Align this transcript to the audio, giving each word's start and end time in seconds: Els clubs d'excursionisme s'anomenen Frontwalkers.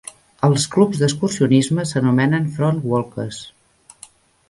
Els 0.47 0.63
clubs 0.75 1.01
d'excursionisme 1.01 1.87
s'anomenen 1.91 2.51
Frontwalkers. 2.59 3.43